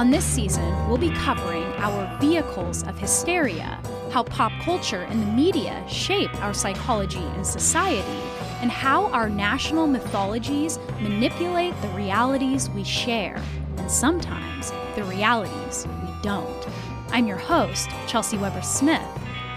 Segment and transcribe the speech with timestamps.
[0.00, 3.78] On this season, we'll be covering our vehicles of hysteria,
[4.10, 8.18] how pop culture and the media shape our psychology and society,
[8.62, 13.42] and how our national mythologies manipulate the realities we share,
[13.76, 16.66] and sometimes the realities we don't.
[17.10, 19.06] I'm your host, Chelsea Weber Smith,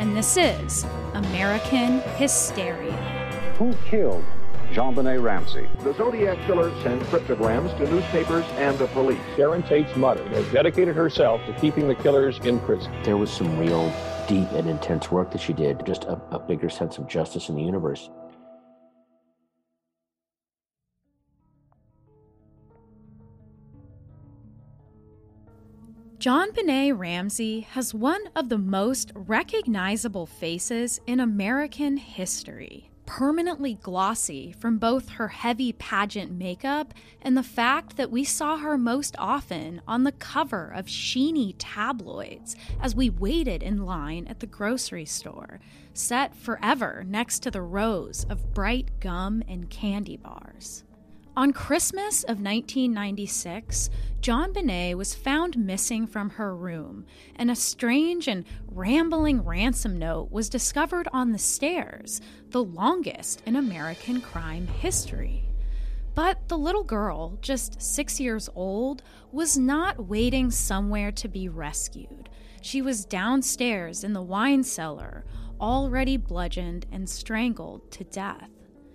[0.04, 2.92] and this is American Hysteria.
[3.57, 4.25] Who killed
[4.74, 5.66] JonBenét Ramsey.
[5.80, 9.21] The Zodiac killer sent cryptograms to newspapers and the police.
[9.38, 12.92] Sharon Tate's mother has dedicated herself to keeping the killers in prison.
[13.04, 13.94] There was some real
[14.28, 17.56] deep and intense work that she did, just a, a bigger sense of justice in
[17.56, 18.10] the universe.
[26.23, 34.77] JonBenét Ramsey has one of the most recognizable faces in American history permanently glossy from
[34.77, 40.05] both her heavy pageant makeup and the fact that we saw her most often on
[40.05, 45.59] the cover of sheeny tabloids as we waited in line at the grocery store,
[45.93, 50.85] set forever next to the rows of bright gum and candy bars.
[51.36, 53.89] On Christmas of 1996,
[54.22, 60.48] JonBenét was found missing from her room, and a strange and rambling ransom note was
[60.48, 65.44] discovered on the stairs, the longest in American crime history.
[66.14, 72.30] But the little girl, just six years old, was not waiting somewhere to be rescued.
[72.61, 75.26] She was downstairs in the wine cellar,
[75.59, 78.52] already bludgeoned and strangled to death.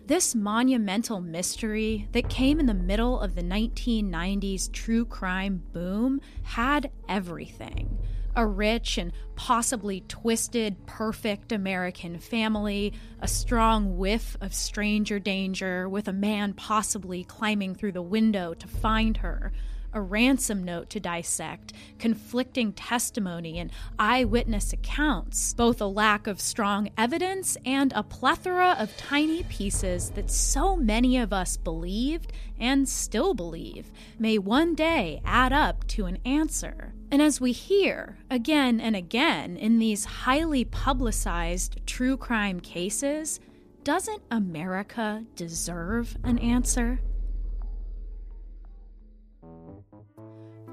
[0.09, 6.91] This monumental mystery that came in the middle of the 1990s true crime boom had
[7.11, 7.99] everything.
[8.35, 16.09] A rich and possibly twisted, perfect American family, a strong whiff of stranger danger with
[16.09, 19.53] a man possibly climbing through the window to find her,
[19.93, 26.91] a ransom note to dissect, conflicting testimony and eyewitness accounts, both a lack of strong
[26.97, 33.35] evidence and a plethora of tiny pieces that so many of us believed and still
[33.35, 36.93] believe may one day add up to an answer.
[37.11, 43.41] And as we hear again and again in these highly publicized true crime cases,
[43.85, 47.01] doesn't America deserve an answer?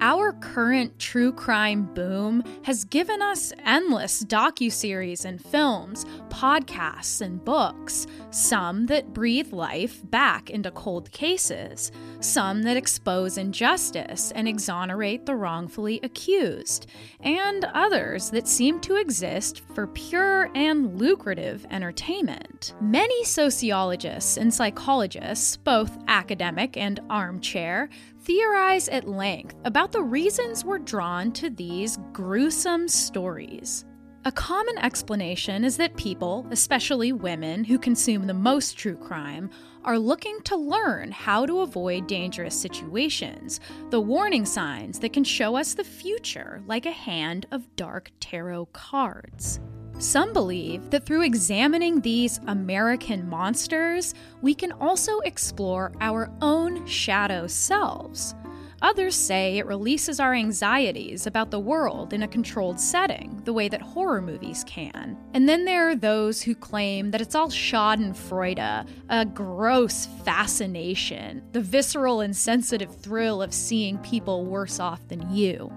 [0.07, 8.05] Our current true crime boom has given us endless docuseries and films, podcasts and books,
[8.29, 15.35] some that breathe life back into cold cases, some that expose injustice and exonerate the
[15.35, 16.85] wrongfully accused,
[17.21, 22.75] and others that seem to exist for pure and lucrative entertainment.
[22.79, 27.89] Many sociologists and psychologists, both academic and armchair,
[28.25, 33.85] theorize at length about the reasons we're drawn to these gruesome stories.
[34.25, 39.51] A common explanation is that people, especially women who consume the most true crime,
[39.83, 43.59] are looking to learn how to avoid dangerous situations,
[43.91, 48.65] the warning signs that can show us the future like a hand of dark tarot
[48.73, 49.59] cards.
[49.97, 57.47] Some believe that through examining these American monsters, we can also explore our own shadow
[57.47, 58.35] selves.
[58.81, 63.69] Others say it releases our anxieties about the world in a controlled setting, the way
[63.69, 65.17] that horror movies can.
[65.33, 71.61] And then there are those who claim that it's all Schadenfreude, a gross fascination, the
[71.61, 75.71] visceral and sensitive thrill of seeing people worse off than you.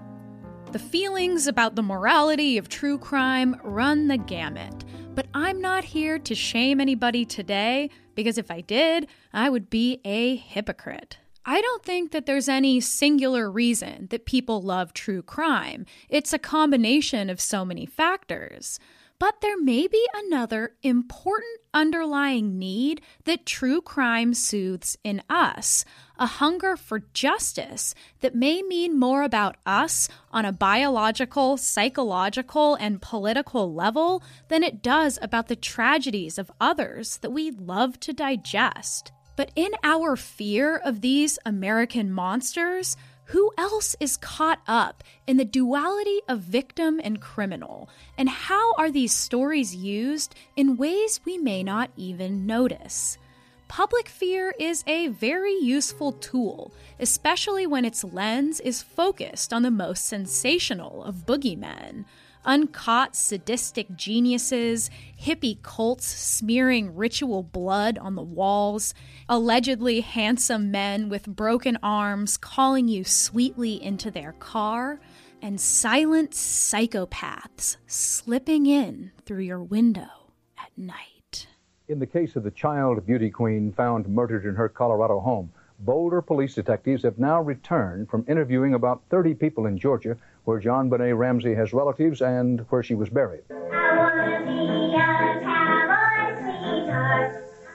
[0.71, 4.85] The feelings about the morality of true crime run the gamut,
[5.15, 9.99] but I'm not here to shame anybody today because if I did, I would be
[10.05, 11.17] a hypocrite.
[11.43, 15.87] I don't think that there's any singular reason that people love true crime.
[16.07, 18.79] It's a combination of so many factors.
[19.19, 25.83] But there may be another important underlying need that true crime soothes in us
[26.17, 33.01] a hunger for justice that may mean more about us on a biological, psychological, and
[33.01, 39.11] political level than it does about the tragedies of others that we love to digest.
[39.35, 42.97] But in our fear of these American monsters,
[43.29, 47.87] who else is caught up in the duality of victim and criminal?
[48.17, 53.19] And how are these stories used in ways we may not even notice?
[53.67, 59.69] Public fear is a very useful tool, especially when its lens is focused on the
[59.69, 62.05] most sensational of boogeymen.
[62.45, 64.89] Uncaught sadistic geniuses,
[65.21, 68.93] hippie cults smearing ritual blood on the walls,
[69.27, 74.99] allegedly handsome men with broken arms calling you sweetly into their car,
[75.41, 81.47] and silent psychopaths slipping in through your window at night.
[81.87, 85.51] In the case of the child beauty queen found murdered in her Colorado home,
[85.81, 90.17] Boulder police detectives have now returned from interviewing about 30 people in Georgia
[90.49, 93.43] where JonBenét Ramsey has relatives and where she was buried.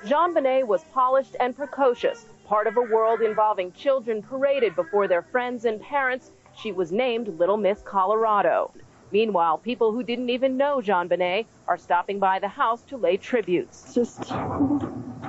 [0.05, 5.67] JonBenét was polished and precocious, part of a world involving children paraded before their friends
[5.67, 6.33] and parents.
[6.61, 8.73] She was named Little Miss Colorado.
[9.13, 13.95] Meanwhile, people who didn't even know JonBenét are stopping by the house to lay tributes.
[13.95, 14.33] Just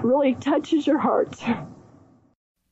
[0.01, 1.39] really touches your heart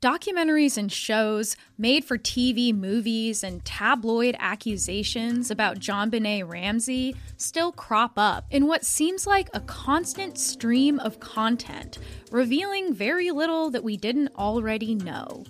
[0.03, 7.71] documentaries and shows, made for TV movies, and tabloid accusations about John JonBenét Ramsey still
[7.71, 11.99] crop up in what seems like a constant stream of content,
[12.31, 15.45] revealing very little that we didn't already know.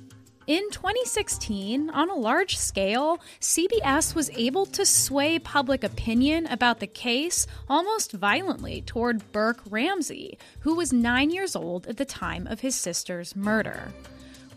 [0.45, 6.85] In 2016, on a large scale, CBS was able to sway public opinion about the
[6.85, 12.59] case almost violently toward Burke Ramsey, who was nine years old at the time of
[12.59, 13.91] his sister's murder.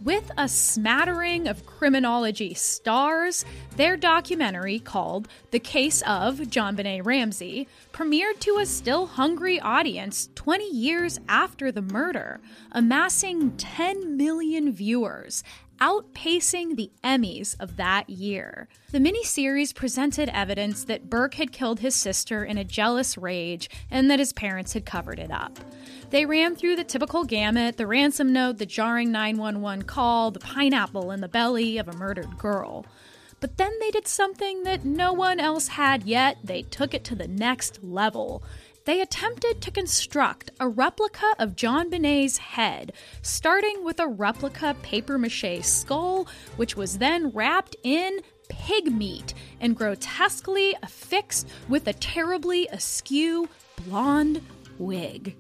[0.07, 3.45] With a smattering of criminology stars,
[3.75, 10.71] their documentary called The Case of JonBenét Ramsey premiered to a still hungry audience 20
[10.71, 12.39] years after the murder,
[12.71, 15.43] amassing 10 million viewers
[15.79, 18.69] outpacing the Emmys of that year.
[18.93, 24.11] The miniseries presented evidence that Burke had killed his sister in a jealous rage and
[24.11, 25.59] that his parents had covered it up.
[26.11, 31.11] They ran through the typical gamut the ransom note, the jarring 911 call, the pineapple
[31.11, 32.87] in the belly of a murdered girl.
[33.41, 36.39] But then they did something that no one else had yet.
[36.43, 38.43] They took it to the next level
[38.87, 45.63] they attempted to construct a replica of JonBenét's head, starting with a replica papier mache
[45.63, 53.49] skull, which was then wrapped in pig meat and grotesquely affixed with a terribly askew
[53.85, 54.41] blonde
[54.79, 55.37] wig.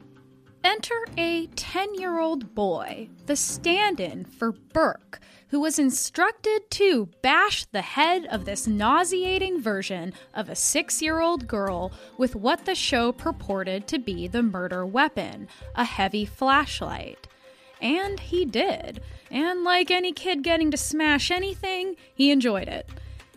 [0.64, 7.08] Enter a 10 year old boy, the stand in for Burke, who was instructed to
[7.22, 12.64] bash the head of this nauseating version of a six year old girl with what
[12.64, 17.28] the show purported to be the murder weapon a heavy flashlight.
[17.80, 19.00] And he did.
[19.30, 22.88] And like any kid getting to smash anything, he enjoyed it.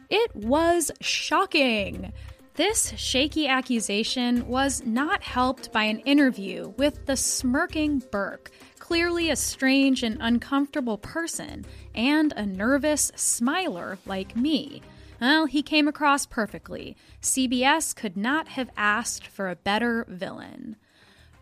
[0.09, 2.13] It was shocking.
[2.55, 8.51] This shaky accusation was not helped by an interview with the smirking Burke,
[8.89, 11.63] clearly a strange and uncomfortable person,
[11.94, 14.81] and a nervous smiler like me.
[15.21, 16.97] Well, he came across perfectly.
[17.21, 20.75] CBS could not have asked for a better villain.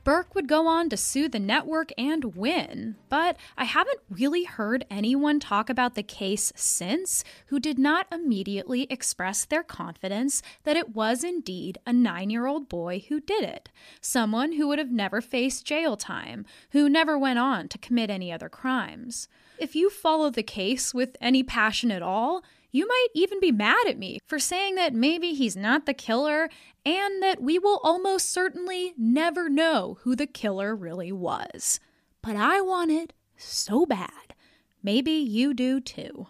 [0.07, 4.85] Burke would go on to sue the network and win, but I haven't really heard
[4.89, 10.95] anyone talk about the case since who did not immediately express their confidence that it
[10.95, 13.67] was indeed a nine year old boy who did it,
[13.99, 18.31] someone who would have never faced jail time, who never went on to commit any
[18.31, 19.27] other crimes.
[19.59, 23.87] If you follow the case with any passion at all, you might even be mad
[23.87, 26.49] at me for saying that maybe he's not the killer
[26.85, 31.79] and that we will almost certainly never know who the killer really was.
[32.21, 34.35] But I want it so bad.
[34.83, 36.27] Maybe you do too.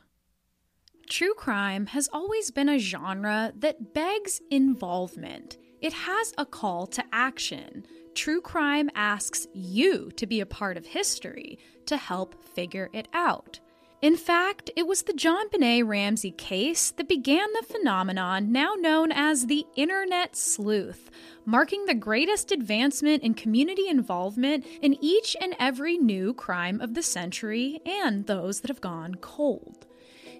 [1.09, 5.57] True crime has always been a genre that begs involvement.
[5.79, 7.85] It has a call to action.
[8.13, 13.59] True crime asks you to be a part of history to help figure it out.
[13.99, 19.47] In fact, it was the JonBenét Ramsey case that began the phenomenon now known as
[19.47, 21.09] the Internet Sleuth,
[21.45, 27.01] marking the greatest advancement in community involvement in each and every new crime of the
[27.01, 29.87] century and those that have gone cold.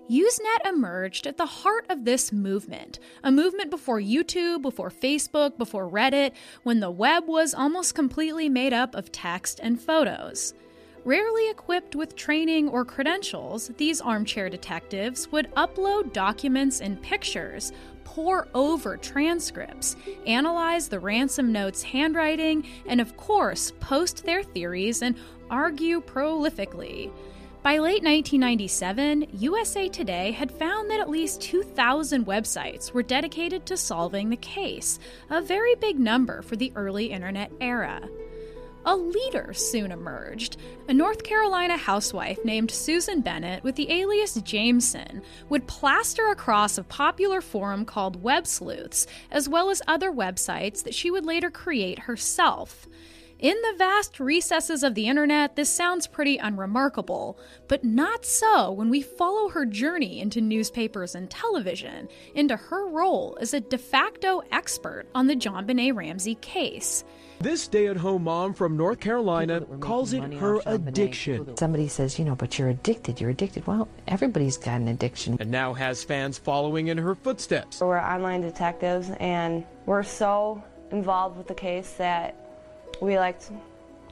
[0.07, 5.89] Usenet emerged at the heart of this movement, a movement before YouTube, before Facebook, before
[5.89, 10.53] Reddit, when the web was almost completely made up of text and photos.
[11.07, 17.71] Rarely equipped with training or credentials, these armchair detectives would upload documents and pictures,
[18.03, 19.95] pore over transcripts,
[20.25, 25.15] analyze the ransom note's handwriting, and of course, post their theories and
[25.49, 27.09] argue prolifically.
[27.63, 33.77] By late 1997, USA Today had found that at least 2,000 websites were dedicated to
[33.77, 34.99] solving the case,
[35.29, 38.01] a very big number for the early internet era.
[38.85, 40.57] A leader soon emerged.
[40.87, 46.83] A North Carolina housewife named Susan Bennett, with the alias Jameson, would plaster across a
[46.83, 51.99] popular forum called Web Sleuths, as well as other websites that she would later create
[51.99, 52.87] herself.
[53.39, 58.89] In the vast recesses of the internet, this sounds pretty unremarkable, but not so when
[58.89, 64.41] we follow her journey into newspapers and television, into her role as a de facto
[64.51, 67.03] expert on the JonBenét Ramsey case.
[67.39, 71.55] This stay at home mom from North Carolina calls it her addiction.
[71.55, 73.67] Somebody says, you know, but you're addicted, you're addicted.
[73.67, 75.37] Well, everybody's got an addiction.
[75.39, 77.79] And now has fans following in her footsteps.
[77.79, 82.35] We're online detectives and we're so involved with the case that
[83.01, 83.39] we like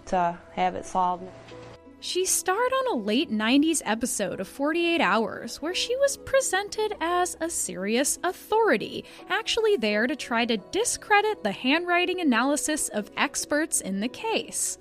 [0.08, 1.24] to have it solved.
[2.00, 7.36] She starred on a late 90s episode of 48 Hours where she was presented as
[7.40, 14.02] a serious authority, actually there to try to discredit the handwriting analysis of experts in
[14.02, 14.78] the case.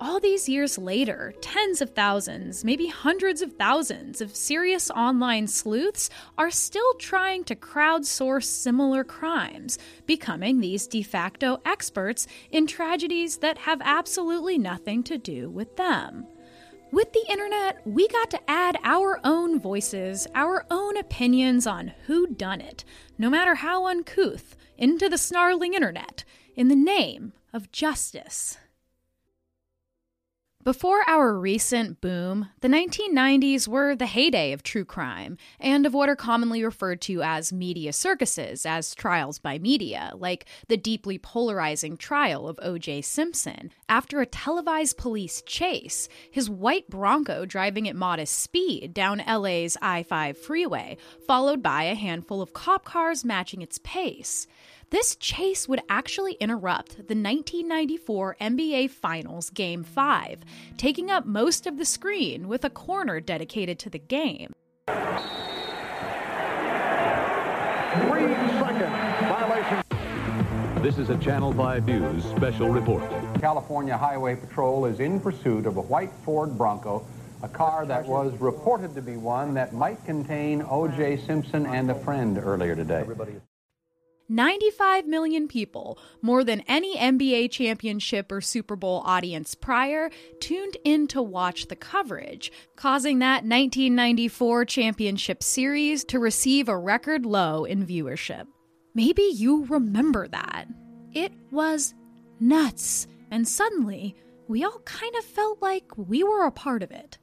[0.00, 6.10] All these years later, tens of thousands, maybe hundreds of thousands of serious online sleuths
[6.36, 13.58] are still trying to crowdsource similar crimes, becoming these de facto experts in tragedies that
[13.58, 16.26] have absolutely nothing to do with them.
[16.94, 22.28] With the internet, we got to add our own voices, our own opinions on who
[22.28, 22.84] done it,
[23.18, 26.22] no matter how uncouth, into the snarling internet,
[26.54, 28.58] in the name of justice.
[30.64, 36.08] Before our recent boom, the 1990s were the heyday of true crime and of what
[36.08, 41.98] are commonly referred to as media circuses, as trials by media, like the deeply polarizing
[41.98, 43.02] trial of O.J.
[43.02, 43.72] Simpson.
[43.90, 50.02] After a televised police chase, his white Bronco driving at modest speed down LA's I
[50.02, 54.46] 5 freeway, followed by a handful of cop cars matching its pace.
[54.94, 60.44] This chase would actually interrupt the 1994 NBA Finals Game 5,
[60.76, 64.52] taking up most of the screen with a corner dedicated to the game.
[64.86, 64.94] Three
[68.62, 68.92] second
[69.26, 69.82] violation.
[70.80, 73.02] This is a Channel 5 News special report.
[73.40, 77.04] California Highway Patrol is in pursuit of a white Ford Bronco,
[77.42, 81.16] a car that was reported to be one that might contain O.J.
[81.26, 83.04] Simpson and a friend earlier today.
[84.28, 91.06] 95 million people, more than any NBA championship or Super Bowl audience prior, tuned in
[91.08, 97.86] to watch the coverage, causing that 1994 championship series to receive a record low in
[97.86, 98.46] viewership.
[98.94, 100.66] Maybe you remember that.
[101.12, 101.94] It was
[102.40, 104.16] nuts, and suddenly,
[104.48, 107.18] we all kind of felt like we were a part of it.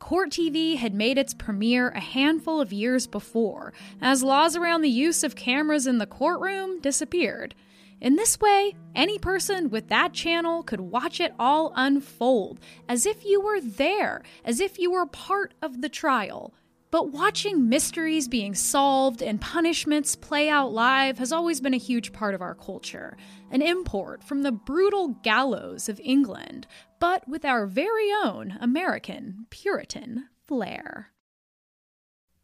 [0.00, 4.88] Court TV had made its premiere a handful of years before, as laws around the
[4.88, 7.54] use of cameras in the courtroom disappeared.
[8.00, 13.26] In this way, any person with that channel could watch it all unfold, as if
[13.26, 16.54] you were there, as if you were part of the trial.
[16.90, 22.12] But watching mysteries being solved and punishments play out live has always been a huge
[22.12, 23.16] part of our culture,
[23.52, 26.66] an import from the brutal gallows of England,
[27.00, 31.12] but with our very own American Puritan flair.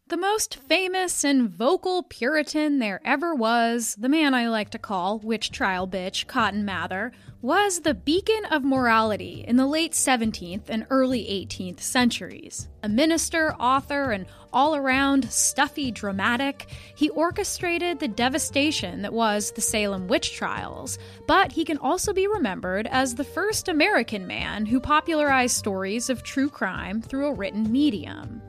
[0.09, 5.19] The most famous and vocal Puritan there ever was, the man I like to call
[5.19, 7.11] witch trial bitch Cotton Mather,
[7.41, 12.69] was the beacon of morality in the late 17th and early 18th centuries.
[12.83, 19.61] A minister, author, and all around stuffy dramatic, he orchestrated the devastation that was the
[19.61, 20.97] Salem witch trials,
[21.27, 26.23] but he can also be remembered as the first American man who popularized stories of
[26.23, 28.41] true crime through a written medium.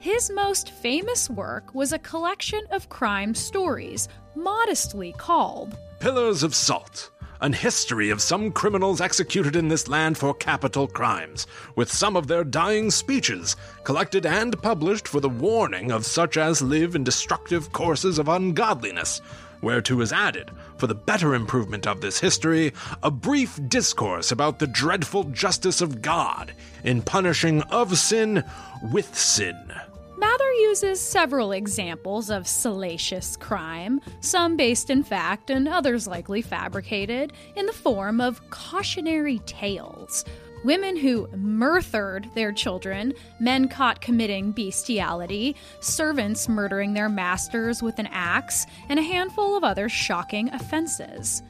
[0.00, 7.10] His most famous work was a collection of crime stories, modestly called Pillars of Salt
[7.40, 12.28] An History of Some Criminals Executed in This Land for Capital Crimes, with some of
[12.28, 17.72] their dying speeches, collected and published for the warning of such as live in destructive
[17.72, 19.20] courses of ungodliness.
[19.62, 24.68] Whereto is added, for the better improvement of this history, a brief discourse about the
[24.68, 28.44] dreadful justice of God in punishing of sin
[28.92, 29.72] with sin.
[30.18, 37.32] Mather uses several examples of salacious crime, some based in fact and others likely fabricated,
[37.54, 40.24] in the form of cautionary tales.
[40.64, 48.08] Women who murthered their children, men caught committing bestiality, servants murdering their masters with an
[48.10, 51.44] axe, and a handful of other shocking offenses.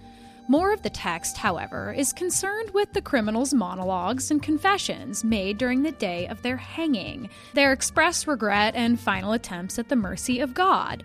[0.51, 5.83] More of the text, however, is concerned with the criminals' monologues and confessions made during
[5.83, 10.55] the day of their hanging, their expressed regret and final attempts at the mercy of
[10.55, 11.05] God.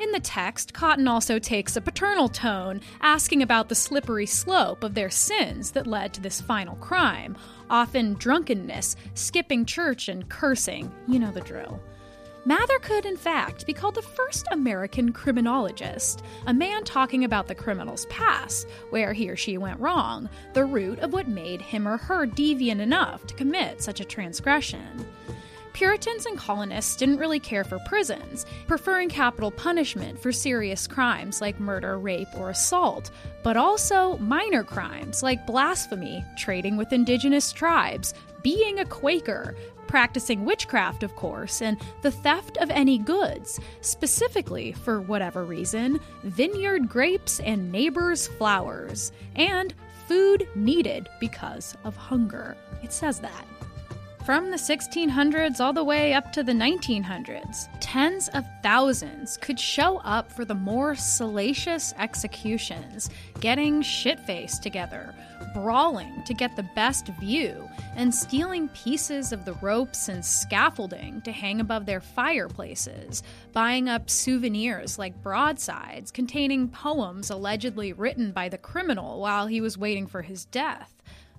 [0.00, 4.94] In the text, Cotton also takes a paternal tone, asking about the slippery slope of
[4.94, 7.36] their sins that led to this final crime,
[7.68, 10.90] often drunkenness, skipping church, and cursing.
[11.06, 11.78] You know the drill.
[12.48, 17.54] Mather could, in fact, be called the first American criminologist, a man talking about the
[17.54, 21.98] criminal's past, where he or she went wrong, the root of what made him or
[21.98, 25.04] her deviant enough to commit such a transgression.
[25.78, 31.60] Puritans and colonists didn't really care for prisons, preferring capital punishment for serious crimes like
[31.60, 33.12] murder, rape, or assault,
[33.44, 39.54] but also minor crimes like blasphemy, trading with indigenous tribes, being a Quaker,
[39.86, 46.88] practicing witchcraft, of course, and the theft of any goods, specifically, for whatever reason, vineyard
[46.88, 49.72] grapes and neighbors' flowers, and
[50.08, 52.56] food needed because of hunger.
[52.82, 53.46] It says that
[54.28, 57.66] from the 1600s all the way up to the 1900s.
[57.80, 63.08] Tens of thousands could show up for the more salacious executions,
[63.40, 65.14] getting shit faced together,
[65.54, 71.32] brawling to get the best view, and stealing pieces of the ropes and scaffolding to
[71.32, 73.22] hang above their fireplaces,
[73.54, 79.78] buying up souvenirs like broadsides containing poems allegedly written by the criminal while he was
[79.78, 80.92] waiting for his death.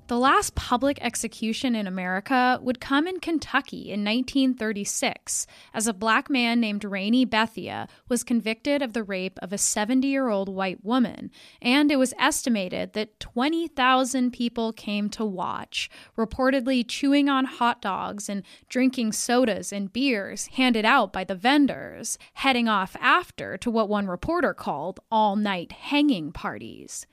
[0.09, 6.31] The last public execution in America would come in Kentucky in 1936 as a black
[6.31, 10.83] man named Rainey Bethea was convicted of the rape of a 70 year old white
[10.83, 11.29] woman,
[11.61, 18.27] and it was estimated that 20,000 people came to watch, reportedly chewing on hot dogs
[18.27, 23.87] and drinking sodas and beers handed out by the vendors, heading off after to what
[23.87, 27.05] one reporter called all night hanging parties.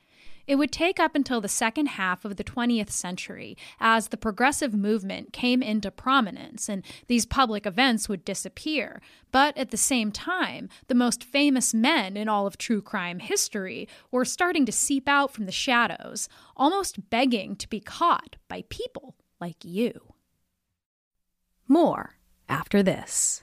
[0.46, 4.74] It would take up until the second half of the 20th century as the progressive
[4.74, 9.00] movement came into prominence and these public events would disappear.
[9.32, 13.88] But at the same time, the most famous men in all of true crime history
[14.10, 19.16] were starting to seep out from the shadows, almost begging to be caught by people
[19.40, 20.12] like you.
[21.66, 22.16] More
[22.48, 23.42] after this.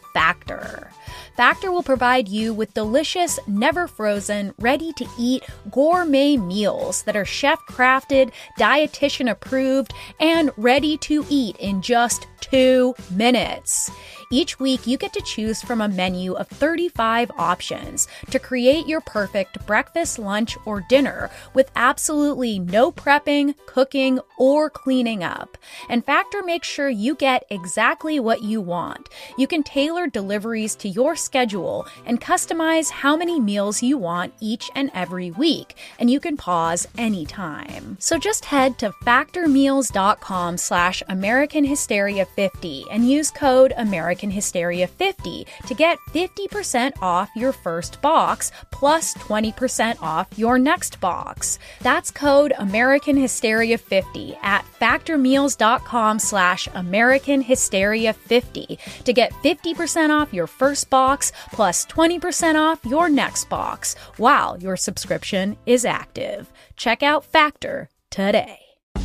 [0.13, 0.91] Factor.
[1.37, 7.25] Factor will provide you with delicious, never frozen, ready to eat gourmet meals that are
[7.25, 13.89] chef crafted, dietitian approved, and ready to eat in just two minutes.
[14.33, 19.01] Each week, you get to choose from a menu of 35 options to create your
[19.01, 25.57] perfect breakfast, lunch, or dinner with absolutely no prepping, cooking, or cleaning up.
[25.89, 29.09] And Factor makes sure you get exactly what you want.
[29.37, 34.71] You can tailor deliveries to your schedule and customize how many meals you want each
[34.75, 37.97] and every week, and you can pause anytime.
[37.99, 45.47] So just head to factormeals.com slash American Hysteria 50 and use code American Hysteria 50
[45.67, 51.57] to get 50% off your first box plus 20% off your next box.
[51.81, 60.33] That's code American Hysteria 50 at factormeals.com slash American Hysteria 50 to get 50% off
[60.33, 66.51] your first box plus 20% off your next box while your subscription is active.
[66.75, 68.60] Check out Factor today.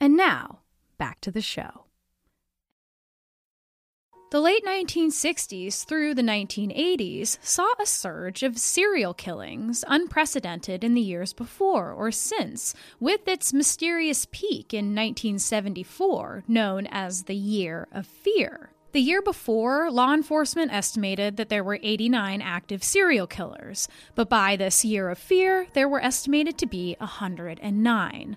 [0.00, 0.60] And now,
[0.96, 1.84] back to the show.
[4.30, 11.00] The late 1960s through the 1980s saw a surge of serial killings unprecedented in the
[11.00, 18.06] years before or since, with its mysterious peak in 1974, known as the Year of
[18.06, 18.72] Fear.
[18.92, 24.56] The year before, law enforcement estimated that there were 89 active serial killers, but by
[24.56, 28.36] this Year of Fear, there were estimated to be 109.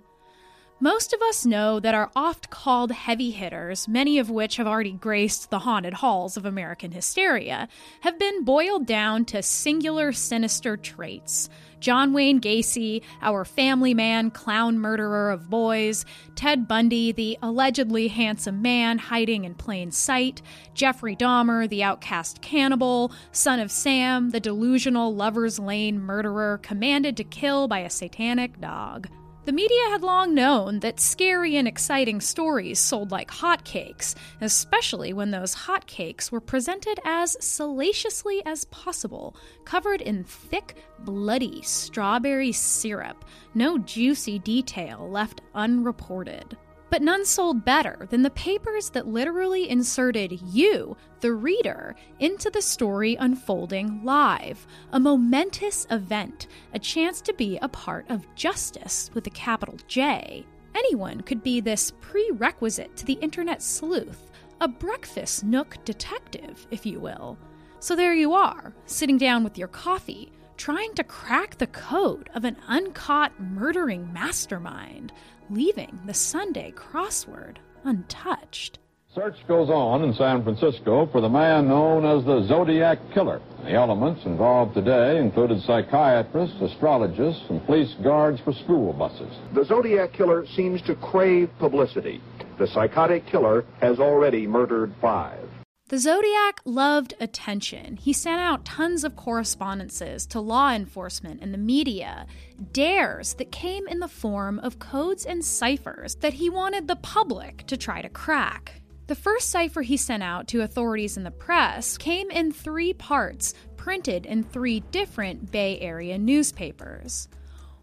[0.83, 4.93] Most of us know that our oft called heavy hitters, many of which have already
[4.93, 7.67] graced the haunted halls of American hysteria,
[7.99, 11.49] have been boiled down to singular sinister traits.
[11.79, 18.63] John Wayne Gacy, our family man, clown murderer of boys, Ted Bundy, the allegedly handsome
[18.63, 20.41] man hiding in plain sight,
[20.73, 27.23] Jeffrey Dahmer, the outcast cannibal, son of Sam, the delusional lover's lane murderer commanded to
[27.23, 29.07] kill by a satanic dog.
[29.43, 35.31] The media had long known that scary and exciting stories sold like hotcakes, especially when
[35.31, 43.25] those hotcakes were presented as salaciously as possible, covered in thick, bloody strawberry syrup,
[43.55, 46.55] no juicy detail left unreported.
[46.91, 52.61] But none sold better than the papers that literally inserted you, the reader, into the
[52.61, 54.67] story unfolding live.
[54.91, 60.45] A momentous event, a chance to be a part of justice with a capital J.
[60.75, 66.99] Anyone could be this prerequisite to the internet sleuth, a breakfast nook detective, if you
[66.99, 67.37] will.
[67.79, 72.43] So there you are, sitting down with your coffee, trying to crack the code of
[72.43, 75.11] an uncaught murdering mastermind
[75.51, 78.79] leaving the Sunday crossword untouched.
[79.13, 83.41] Search goes on in San Francisco for the man known as the Zodiac Killer.
[83.65, 89.33] The elements involved today included psychiatrists, astrologists, and police guards for school buses.
[89.53, 92.21] The Zodiac Killer seems to crave publicity.
[92.57, 95.50] The psychotic killer has already murdered five.
[95.91, 97.97] The Zodiac loved attention.
[97.97, 102.27] He sent out tons of correspondences to law enforcement and the media,
[102.71, 107.67] dares that came in the form of codes and ciphers that he wanted the public
[107.67, 108.81] to try to crack.
[109.07, 113.53] The first cipher he sent out to authorities in the press came in three parts,
[113.75, 117.27] printed in three different Bay Area newspapers.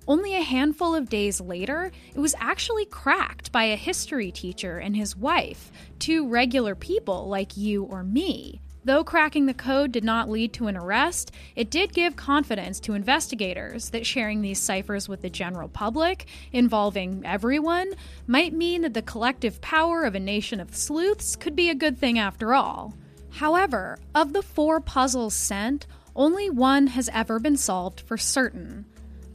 [0.09, 4.97] Only a handful of days later, it was actually cracked by a history teacher and
[4.97, 8.63] his wife, two regular people like you or me.
[8.87, 12.95] Though cracking the code did not lead to an arrest, it did give confidence to
[12.95, 17.93] investigators that sharing these ciphers with the general public, involving everyone,
[18.27, 21.99] might mean that the collective power of a nation of sleuths could be a good
[21.99, 22.95] thing after all.
[23.29, 28.87] However, of the four puzzles sent, only one has ever been solved for certain.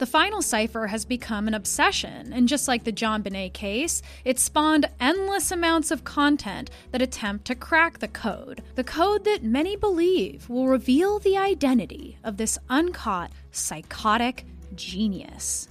[0.04, 4.86] The final cipher has become an obsession, and just like the JonBenét case, it spawned
[5.00, 8.62] endless amounts of content that attempt to crack the code.
[8.74, 15.68] The code that many believe will reveal the identity of this uncaught, psychotic genius.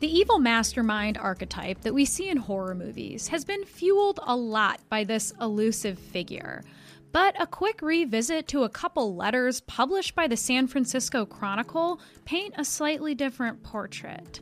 [0.00, 4.80] The evil mastermind archetype that we see in horror movies has been fueled a lot
[4.88, 6.64] by this elusive figure.
[7.12, 12.54] But a quick revisit to a couple letters published by the San Francisco Chronicle paint
[12.56, 14.40] a slightly different portrait.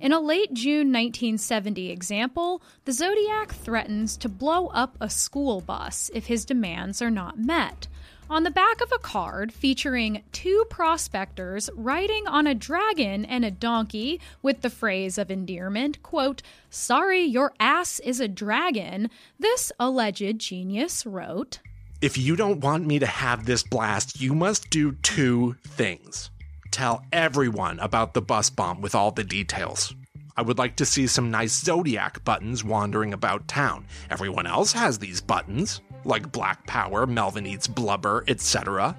[0.00, 6.10] In a late June 1970 example, the Zodiac threatens to blow up a school bus
[6.14, 7.88] if his demands are not met.
[8.30, 13.50] On the back of a card featuring two prospectors riding on a dragon and a
[13.50, 20.38] donkey with the phrase of endearment, quote, Sorry, your ass is a dragon, this alleged
[20.38, 21.58] genius wrote,
[22.04, 26.30] if you don't want me to have this blast, you must do two things.
[26.70, 29.94] Tell everyone about the bus bomb with all the details.
[30.36, 33.86] I would like to see some nice Zodiac buttons wandering about town.
[34.10, 38.94] Everyone else has these buttons, like Black Power, Melvin Eats Blubber, etc.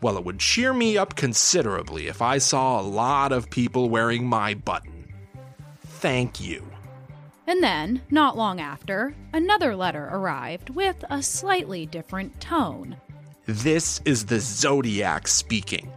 [0.00, 4.26] Well, it would cheer me up considerably if I saw a lot of people wearing
[4.26, 5.12] my button.
[5.84, 6.67] Thank you.
[7.48, 12.94] And then, not long after, another letter arrived with a slightly different tone.
[13.46, 15.90] This is the Zodiac speaking.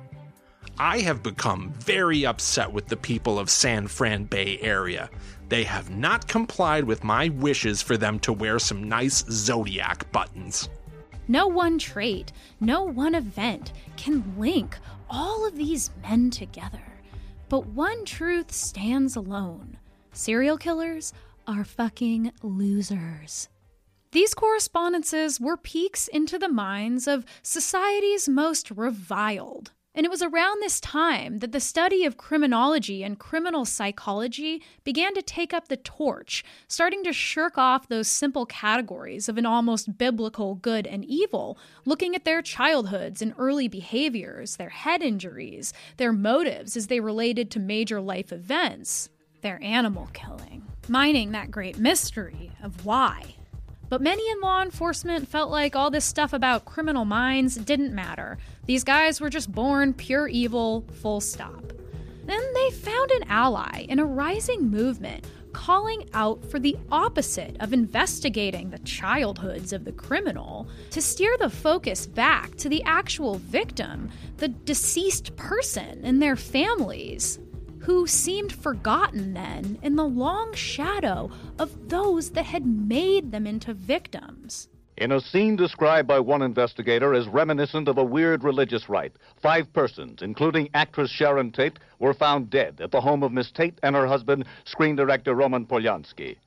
[0.80, 5.10] I have become very upset with the people of San Fran Bay Area.
[5.50, 10.70] They have not complied with my wishes for them to wear some nice Zodiac buttons.
[11.28, 14.78] No one trait, no one event can link
[15.10, 16.82] all of these men together.
[17.50, 19.76] But one truth stands alone
[20.14, 21.14] serial killers
[21.48, 23.50] are fucking losers.
[24.12, 29.72] These correspondences were peeks into the minds of society's most reviled.
[29.94, 35.14] And it was around this time that the study of criminology and criminal psychology began
[35.16, 39.98] to take up the torch, starting to shirk off those simple categories of an almost
[39.98, 46.14] biblical good and evil, looking at their childhoods and early behaviors, their head injuries, their
[46.14, 49.10] motives as they related to major life events,
[49.42, 53.36] their animal killing mining that great mystery of why.
[53.90, 58.38] But many in law enforcement felt like all this stuff about criminal minds didn't matter.
[58.66, 61.74] These guys were just born pure evil, full stop.
[62.24, 67.74] Then they found an ally in a rising movement calling out for the opposite of
[67.74, 74.10] investigating the childhoods of the criminal to steer the focus back to the actual victim,
[74.38, 77.40] the deceased person and their families,
[77.82, 83.74] who seemed forgotten then in the long shadow of those that had made them into
[83.74, 84.68] victims.
[84.98, 89.72] In a scene described by one investigator as reminiscent of a weird religious rite, five
[89.74, 93.96] persons, including actress Sharon Tate, were found dead at the home of Miss Tate and
[93.96, 96.38] her husband, screen director Roman Polanski.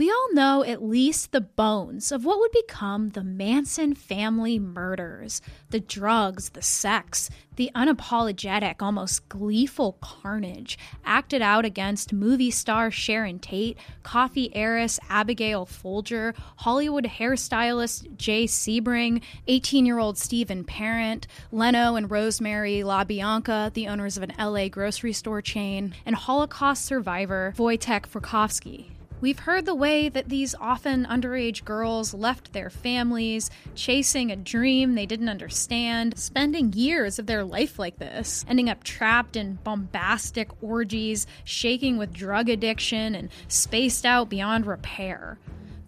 [0.00, 5.42] We all know at least the bones of what would become the Manson family murders
[5.68, 13.40] the drugs, the sex, the unapologetic, almost gleeful carnage acted out against movie star Sharon
[13.40, 21.96] Tate, coffee heiress Abigail Folger, Hollywood hairstylist Jay Sebring, 18 year old Steven Parent, Leno
[21.96, 28.06] and Rosemary LaBianca, the owners of an LA grocery store chain, and Holocaust survivor Wojtek
[28.08, 28.86] Frykowski.
[29.20, 34.94] We've heard the way that these often underage girls left their families, chasing a dream
[34.94, 40.48] they didn't understand, spending years of their life like this, ending up trapped in bombastic
[40.62, 45.36] orgies, shaking with drug addiction, and spaced out beyond repair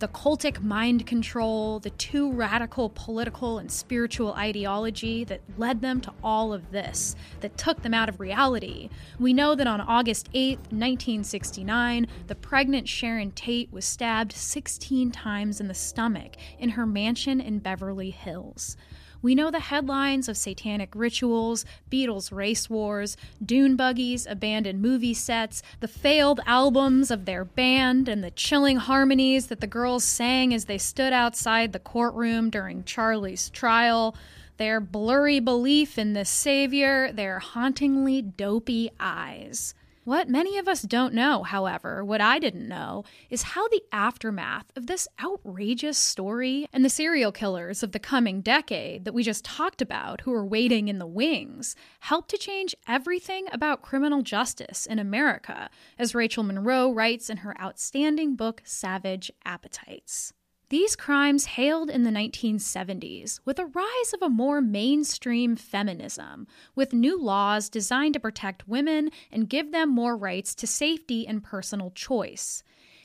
[0.02, 6.12] the cultic mind control, the too radical political and spiritual ideology that led them to
[6.24, 8.90] all of this, that took them out of reality.
[9.20, 15.60] We know that on August 8, 1969, the pregnant Sharon Tate was stabbed 16 times
[15.60, 18.76] in the stomach in her mansion in Beverly Hills.
[19.22, 25.62] We know the headlines of satanic rituals, Beatles race wars, dune buggies, abandoned movie sets,
[25.78, 30.64] the failed albums of their band, and the chilling harmonies that the girls sang as
[30.64, 34.16] they stood outside the courtroom during Charlie's trial
[34.58, 39.74] their blurry belief in the Savior, their hauntingly dopey eyes.
[40.04, 44.66] What many of us don't know, however, what I didn't know, is how the aftermath
[44.74, 49.44] of this outrageous story and the serial killers of the coming decade that we just
[49.44, 54.86] talked about, who are waiting in the wings, helped to change everything about criminal justice
[54.86, 60.32] in America, as Rachel Monroe writes in her outstanding book, Savage Appetites.
[60.72, 66.94] These crimes hailed in the 1970s with a rise of a more mainstream feminism, with
[66.94, 71.90] new laws designed to protect women and give them more rights to safety and personal
[71.90, 72.62] choice.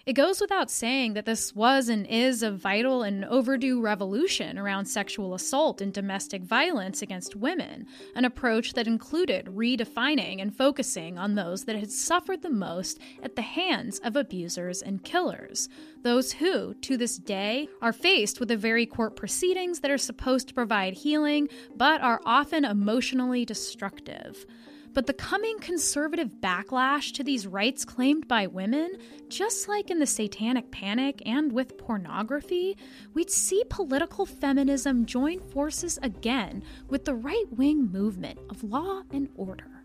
[0.07, 4.85] It goes without saying that this was and is a vital and overdue revolution around
[4.85, 11.35] sexual assault and domestic violence against women, an approach that included redefining and focusing on
[11.35, 15.67] those that had suffered the most at the hands of abusers and killers,
[16.03, 20.47] those who, to this day, are faced with the very court proceedings that are supposed
[20.47, 24.45] to provide healing but are often emotionally destructive.
[24.97, 28.97] But the coming conservative backlash to these rights claimed by women,
[29.29, 32.75] just like in the Satanic Panic and with pornography,
[33.13, 39.29] we'd see political feminism join forces again with the right wing movement of law and
[39.35, 39.76] order.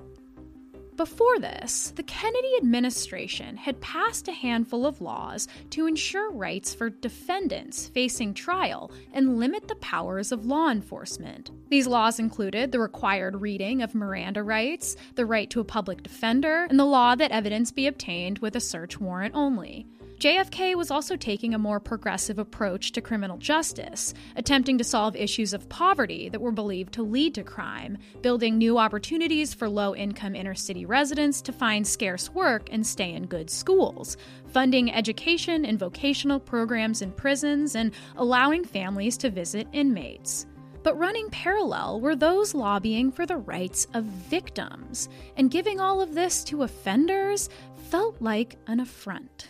[0.97, 6.91] Before this, the Kennedy administration had passed a handful of laws to ensure rights for
[6.91, 11.51] defendants facing trial and limit the powers of law enforcement.
[11.71, 16.67] These laws included the required reading of Miranda rights, the right to a public defender,
[16.69, 19.87] and the law that evidence be obtained with a search warrant only.
[20.23, 25.53] JFK was also taking a more progressive approach to criminal justice, attempting to solve issues
[25.53, 30.37] of poverty that were believed to lead to crime, building new opportunities for low income
[30.37, 35.77] inner city residents to find scarce work and stay in good schools, funding education and
[35.77, 40.47] vocational programs in prisons, and allowing families to visit inmates.
[40.85, 46.15] But running parallel were those lobbying for the rights of victims, and giving all of
[46.15, 47.49] this to offenders
[47.91, 49.49] felt like an affront.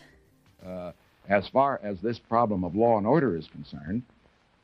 [0.66, 0.92] Uh,
[1.28, 4.02] as far as this problem of law and order is concerned,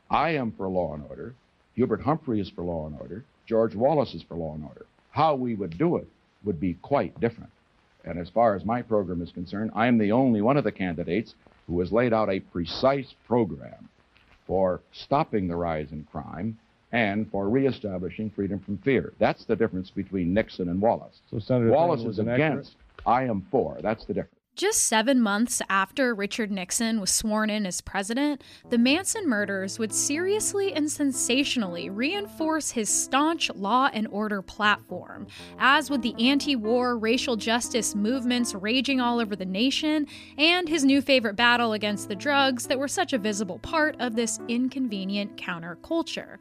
[0.09, 1.35] I am for law and order.
[1.75, 3.23] Hubert Humphrey is for law and order.
[3.45, 4.85] George Wallace is for law and order.
[5.11, 6.07] How we would do it
[6.43, 7.51] would be quite different.
[8.05, 10.71] And as far as my program is concerned, I am the only one of the
[10.71, 11.35] candidates
[11.67, 13.89] who has laid out a precise program
[14.47, 16.57] for stopping the rise in crime
[16.91, 19.13] and for reestablishing freedom from fear.
[19.19, 21.19] That's the difference between Nixon and Wallace.
[21.29, 22.75] So Senator Wallace is against.
[23.05, 23.77] I am for.
[23.81, 24.38] That's the difference.
[24.59, 29.93] Just seven months after Richard Nixon was sworn in as president, the Manson murders would
[29.93, 35.27] seriously and sensationally reinforce his staunch law and order platform,
[35.59, 40.05] as would the anti war racial justice movements raging all over the nation,
[40.37, 44.13] and his new favorite battle against the drugs that were such a visible part of
[44.13, 46.35] this inconvenient counterculture.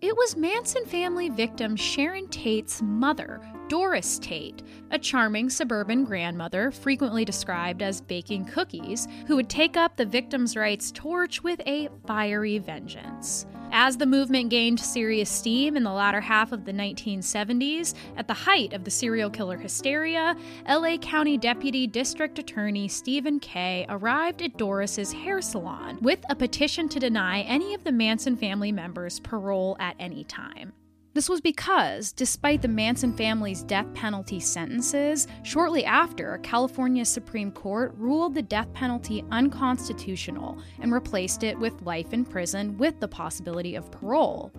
[0.00, 7.24] It was Manson family victim Sharon Tate's mother Doris Tate, a charming suburban grandmother frequently
[7.24, 12.58] described as baking cookies, who would take up the victims' rights torch with a fiery
[12.58, 13.46] vengeance.
[13.72, 18.34] As the movement gained serious steam in the latter half of the 1970s, at the
[18.34, 20.36] height of the serial killer hysteria,
[20.68, 26.88] LA County Deputy District Attorney Stephen Kay arrived at Doris's hair salon with a petition
[26.90, 30.72] to deny any of the Manson family members parole at any time.
[31.14, 37.94] This was because, despite the Manson family's death penalty sentences, shortly after, California Supreme Court
[37.96, 43.76] ruled the death penalty unconstitutional and replaced it with life in prison with the possibility
[43.76, 44.52] of parole.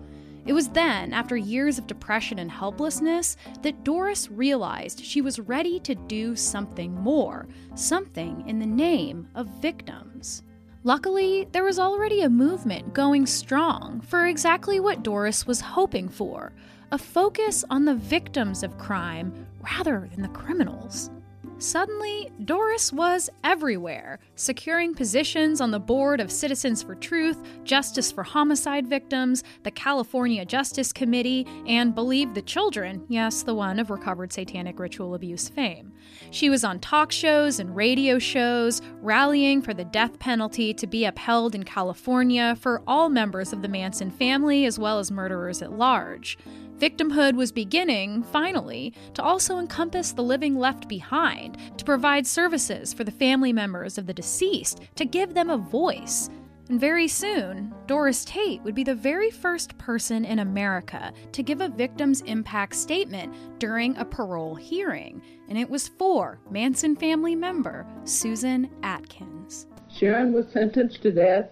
[0.46, 5.78] It was then, after years of depression and helplessness, that Doris realized she was ready
[5.80, 10.42] to do something more, something in the name of victims.
[10.86, 16.52] Luckily, there was already a movement going strong for exactly what Doris was hoping for
[16.92, 21.10] a focus on the victims of crime rather than the criminals.
[21.58, 28.22] Suddenly, Doris was everywhere, securing positions on the board of Citizens for Truth, Justice for
[28.22, 34.34] Homicide Victims, the California Justice Committee, and Believe the Children yes, the one of recovered
[34.34, 35.94] satanic ritual abuse fame.
[36.30, 41.06] She was on talk shows and radio shows, rallying for the death penalty to be
[41.06, 45.72] upheld in California for all members of the Manson family as well as murderers at
[45.72, 46.36] large.
[46.78, 53.02] Victimhood was beginning, finally, to also encompass the living left behind, to provide services for
[53.02, 56.28] the family members of the deceased, to give them a voice.
[56.68, 61.62] And very soon, Doris Tate would be the very first person in America to give
[61.62, 67.86] a victim's impact statement during a parole hearing, and it was for Manson family member
[68.04, 69.66] Susan Atkins.
[69.90, 71.48] Sharon was sentenced to death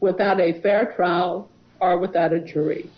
[0.00, 2.90] without a fair trial or without a jury.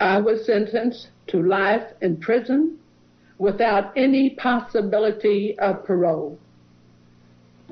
[0.00, 2.78] I was sentenced to life in prison
[3.38, 6.38] without any possibility of parole.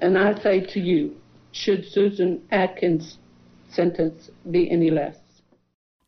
[0.01, 1.17] And I say to you,
[1.53, 3.19] should Susan Atkins'
[3.69, 5.19] sentence be any less?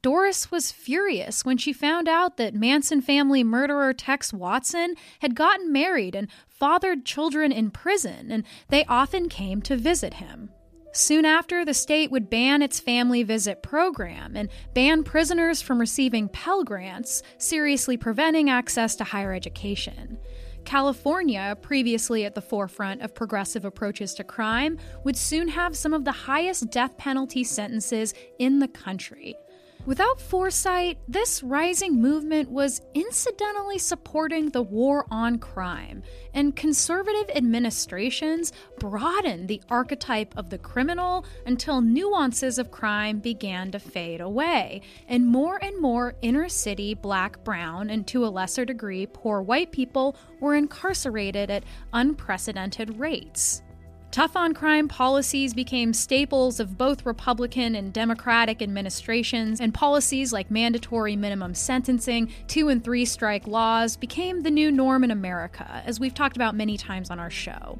[0.01, 5.73] Doris was furious when she found out that Manson family murderer Tex Watson had gotten
[5.73, 10.51] married and fathered children in prison, and they often came to visit him.
[10.99, 16.29] Soon after, the state would ban its family visit program and ban prisoners from receiving
[16.29, 20.19] Pell Grants, seriously preventing access to higher education.
[20.65, 26.05] California, previously at the forefront of progressive approaches to crime, would soon have some of
[26.05, 29.37] the highest death penalty sentences in the country.
[29.87, 36.03] Without foresight, this rising movement was incidentally supporting the war on crime,
[36.35, 43.79] and conservative administrations broadened the archetype of the criminal until nuances of crime began to
[43.79, 49.07] fade away, and more and more inner city black, brown, and to a lesser degree
[49.07, 53.63] poor white people were incarcerated at unprecedented rates.
[54.11, 60.51] Tough on crime policies became staples of both Republican and Democratic administrations, and policies like
[60.51, 66.01] mandatory minimum sentencing, two and three strike laws became the new norm in America, as
[66.01, 67.79] we've talked about many times on our show.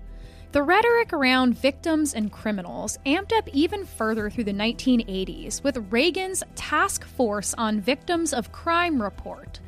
[0.53, 6.45] The rhetoric around victims and criminals amped up even further through the 1980s with Reagan's
[6.55, 9.61] Task Force on Victims of Crime report.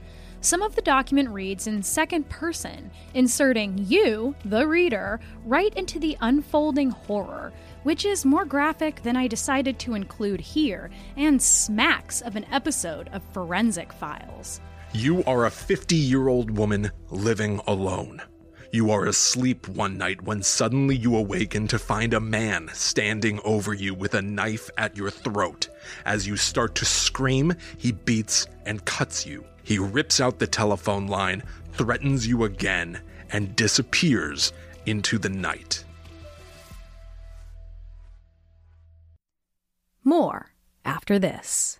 [0.42, 6.16] Some of the document reads in second person, inserting you, the reader, right into the
[6.22, 12.36] unfolding horror, which is more graphic than I decided to include here and smacks of
[12.36, 14.62] an episode of Forensic Files.
[14.94, 18.22] You are a 50 year old woman living alone.
[18.72, 23.74] You are asleep one night when suddenly you awaken to find a man standing over
[23.74, 25.68] you with a knife at your throat.
[26.06, 29.44] As you start to scream, he beats and cuts you.
[29.70, 34.52] He rips out the telephone line, threatens you again, and disappears
[34.84, 35.84] into the night.
[40.02, 40.50] More
[40.84, 41.78] after this.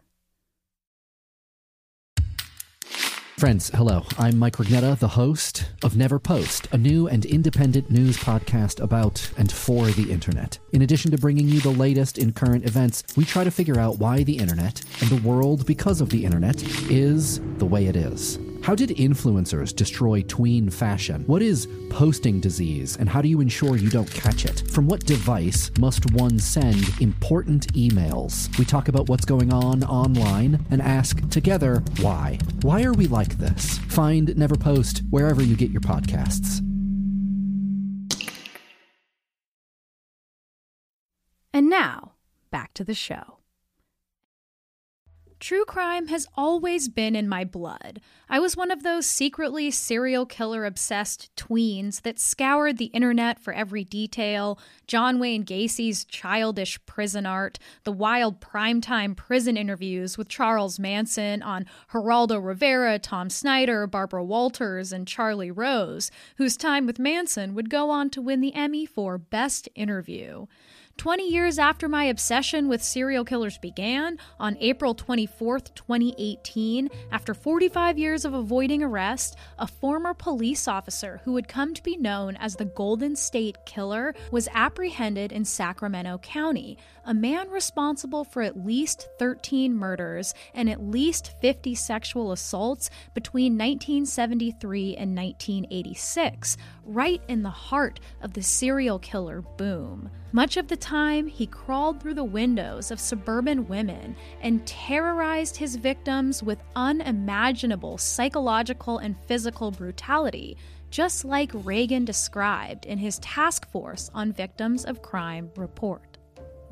[3.40, 4.04] Friends, hello.
[4.18, 9.30] I'm Mike Rugnetta, the host of Never Post, a new and independent news podcast about
[9.38, 10.58] and for the internet.
[10.72, 13.98] In addition to bringing you the latest in current events, we try to figure out
[13.98, 18.38] why the internet and the world, because of the internet, is the way it is.
[18.62, 21.24] How did influencers destroy tween fashion?
[21.26, 24.62] What is posting disease, and how do you ensure you don't catch it?
[24.70, 28.56] From what device must one send important emails?
[28.58, 32.38] We talk about what's going on online and ask together why.
[32.60, 33.78] Why are we like this?
[33.88, 36.58] Find Never Post wherever you get your podcasts.
[41.52, 42.12] And now,
[42.50, 43.39] back to the show.
[45.40, 48.02] True crime has always been in my blood.
[48.28, 53.54] I was one of those secretly serial killer obsessed tweens that scoured the internet for
[53.54, 60.78] every detail John Wayne Gacy's childish prison art, the wild primetime prison interviews with Charles
[60.78, 67.54] Manson on Geraldo Rivera, Tom Snyder, Barbara Walters, and Charlie Rose, whose time with Manson
[67.54, 70.44] would go on to win the Emmy for Best Interview.
[71.00, 77.98] 20 years after my obsession with serial killers began, on April 24, 2018, after 45
[77.98, 82.54] years of avoiding arrest, a former police officer who would come to be known as
[82.54, 86.76] the Golden State Killer was apprehended in Sacramento County,
[87.10, 93.54] a man responsible for at least 13 murders and at least 50 sexual assaults between
[93.54, 100.08] 1973 and 1986, right in the heart of the serial killer boom.
[100.30, 105.74] Much of the time, he crawled through the windows of suburban women and terrorized his
[105.74, 110.56] victims with unimaginable psychological and physical brutality,
[110.90, 116.09] just like Reagan described in his task force on victims of crime report.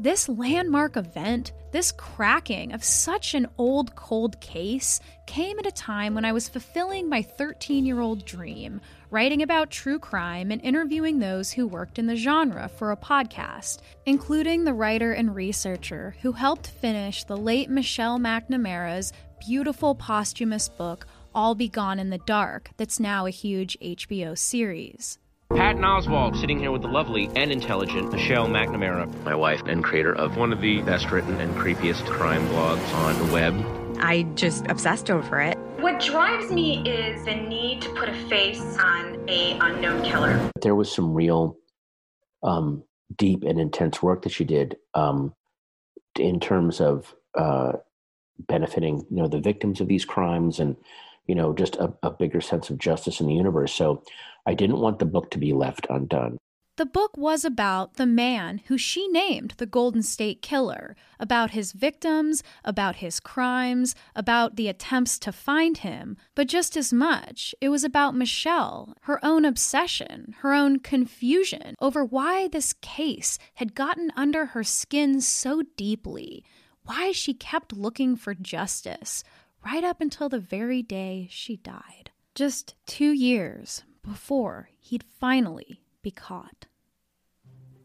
[0.01, 6.15] This landmark event, this cracking of such an old cold case, came at a time
[6.15, 8.81] when I was fulfilling my 13 year old dream,
[9.11, 13.81] writing about true crime and interviewing those who worked in the genre for a podcast,
[14.07, 19.13] including the writer and researcher who helped finish the late Michelle McNamara's
[19.45, 25.19] beautiful posthumous book, I'll Be Gone in the Dark, that's now a huge HBO series.
[25.55, 30.15] Patton Oswalt, sitting here with the lovely and intelligent Michelle McNamara, my wife and creator
[30.15, 33.55] of one of the best written and creepiest crime blogs on the web.
[33.99, 35.57] I just obsessed over it.
[35.79, 40.51] What drives me is the need to put a face on a unknown killer.
[40.61, 41.57] There was some real
[42.43, 42.85] um,
[43.17, 45.35] deep and intense work that she did um,
[46.19, 47.73] in terms of uh,
[48.39, 50.77] benefiting, you know, the victims of these crimes and
[51.27, 53.73] you know just a, a bigger sense of justice in the universe.
[53.73, 54.03] So
[54.47, 56.39] I didn't want the book to be left undone.
[56.79, 61.73] The book was about the man who she named the Golden State Killer, about his
[61.73, 67.71] victims, about his crimes, about the attempts to find him, but just as much, it
[67.71, 74.13] was about Michelle, her own obsession, her own confusion over why this case had gotten
[74.15, 76.45] under her skin so deeply,
[76.85, 79.25] why she kept looking for justice,
[79.67, 82.13] right up until the very day she died.
[82.37, 86.67] Just two years before he'd finally be caught.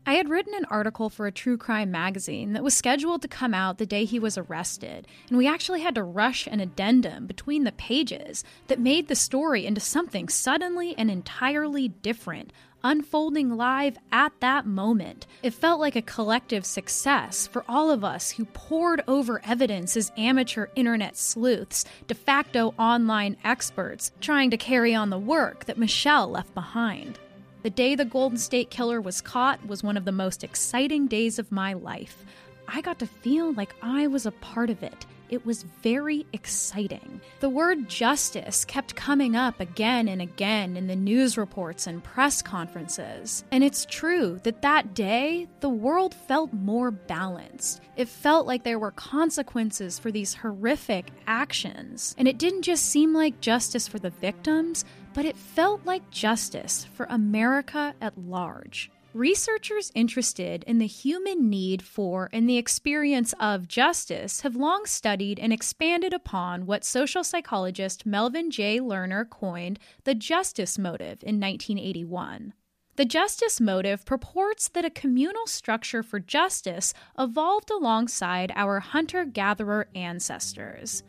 [0.05, 3.53] I had written an article for a true crime magazine that was scheduled to come
[3.53, 7.63] out the day he was arrested, and we actually had to rush an addendum between
[7.63, 12.51] the pages that made the story into something suddenly and entirely different,
[12.83, 15.25] unfolding live at that moment.
[15.41, 20.11] It felt like a collective success for all of us who pored over evidence as
[20.17, 26.29] amateur internet sleuths, de facto online experts, trying to carry on the work that Michelle
[26.29, 27.19] left behind.
[27.63, 31.39] The day the Golden State Killer was caught was one of the most exciting days
[31.39, 32.25] of my life.
[32.67, 35.05] I got to feel like I was a part of it.
[35.33, 37.19] It was very exciting.
[37.39, 42.43] The word justice kept coming up again and again in the news reports and press
[42.43, 43.43] conferences.
[43.49, 47.81] And it's true that that day, the world felt more balanced.
[47.95, 52.13] It felt like there were consequences for these horrific actions.
[52.15, 56.85] And it didn't just seem like justice for the victims, but it felt like justice
[56.93, 58.91] for America at large.
[59.13, 65.37] Researchers interested in the human need for and the experience of justice have long studied
[65.37, 68.79] and expanded upon what social psychologist Melvin J.
[68.79, 72.53] Lerner coined the justice motive in 1981.
[72.95, 79.89] The justice motive purports that a communal structure for justice evolved alongside our hunter gatherer
[79.93, 81.03] ancestors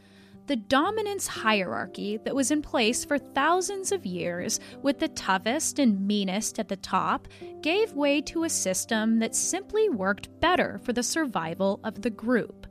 [0.47, 6.07] the dominance hierarchy that was in place for thousands of years, with the toughest and
[6.07, 7.28] meanest at the top,
[7.62, 12.66] gave way to a system that simply worked better for the survival of the group.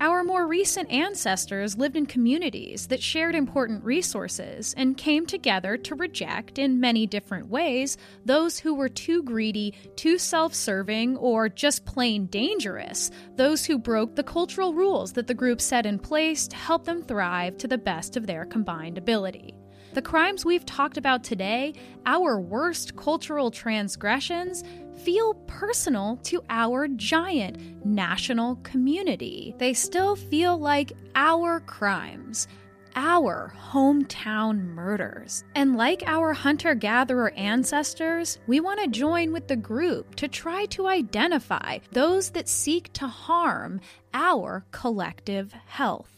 [0.00, 5.94] Our more recent ancestors lived in communities that shared important resources and came together to
[5.94, 11.84] reject, in many different ways, those who were too greedy, too self serving, or just
[11.84, 16.56] plain dangerous, those who broke the cultural rules that the group set in place to
[16.56, 19.54] help them thrive to the best of their combined ability.
[19.94, 21.72] The crimes we've talked about today,
[22.04, 24.64] our worst cultural transgressions,
[24.96, 29.54] feel personal to our giant national community.
[29.58, 32.48] They still feel like our crimes
[32.96, 35.44] our hometown murders.
[35.54, 40.66] And like our hunter gatherer ancestors, we want to join with the group to try
[40.66, 43.80] to identify those that seek to harm
[44.12, 46.13] our collective health.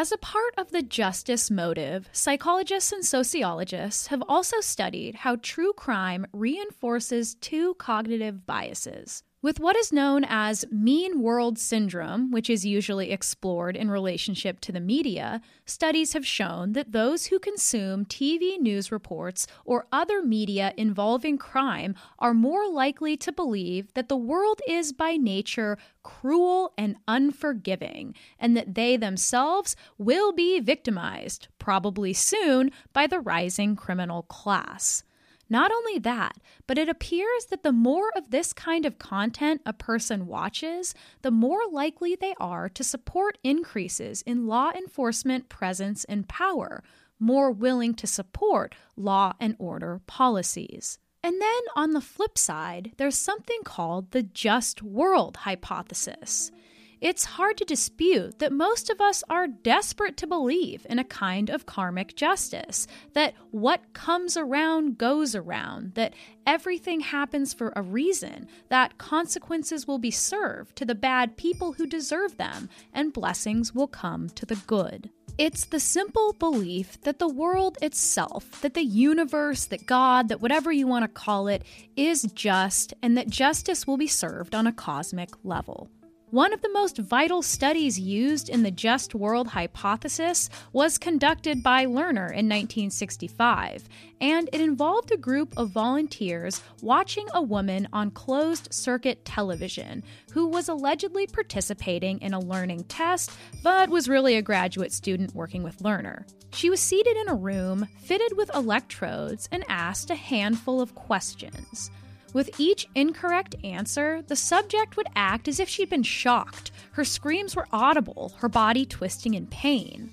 [0.00, 5.74] As a part of the justice motive, psychologists and sociologists have also studied how true
[5.74, 9.22] crime reinforces two cognitive biases.
[9.42, 14.72] With what is known as mean world syndrome, which is usually explored in relationship to
[14.72, 20.74] the media, studies have shown that those who consume TV news reports or other media
[20.76, 26.96] involving crime are more likely to believe that the world is by nature cruel and
[27.08, 35.02] unforgiving, and that they themselves will be victimized, probably soon, by the rising criminal class.
[35.50, 36.36] Not only that,
[36.68, 41.32] but it appears that the more of this kind of content a person watches, the
[41.32, 46.84] more likely they are to support increases in law enforcement presence and power,
[47.18, 50.98] more willing to support law and order policies.
[51.22, 56.52] And then on the flip side, there's something called the just world hypothesis
[57.00, 61.48] it's hard to dispute that most of us are desperate to believe in a kind
[61.48, 66.14] of karmic justice, that what comes around goes around, that
[66.46, 71.86] everything happens for a reason, that consequences will be served to the bad people who
[71.86, 75.10] deserve them, and blessings will come to the good.
[75.38, 80.70] It's the simple belief that the world itself, that the universe, that God, that whatever
[80.70, 81.62] you want to call it,
[81.96, 85.88] is just, and that justice will be served on a cosmic level.
[86.30, 91.86] One of the most vital studies used in the just world hypothesis was conducted by
[91.86, 93.88] Lerner in 1965,
[94.20, 100.46] and it involved a group of volunteers watching a woman on closed circuit television who
[100.46, 103.32] was allegedly participating in a learning test,
[103.64, 106.22] but was really a graduate student working with Lerner.
[106.52, 111.90] She was seated in a room fitted with electrodes and asked a handful of questions.
[112.32, 116.70] With each incorrect answer, the subject would act as if she'd been shocked.
[116.92, 120.12] Her screams were audible, her body twisting in pain.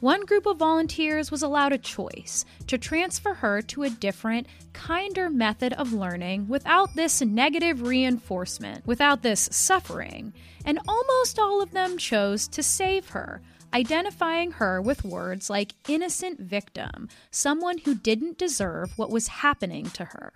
[0.00, 5.30] One group of volunteers was allowed a choice to transfer her to a different, kinder
[5.30, 10.32] method of learning without this negative reinforcement, without this suffering,
[10.64, 13.40] and almost all of them chose to save her,
[13.72, 20.06] identifying her with words like innocent victim, someone who didn't deserve what was happening to
[20.06, 20.32] her.